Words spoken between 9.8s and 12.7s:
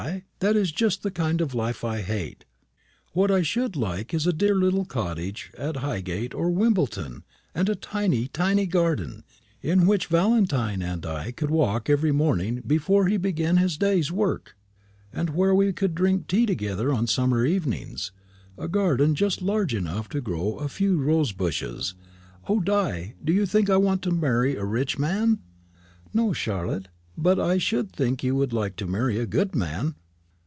which Valentine and I could walk every morning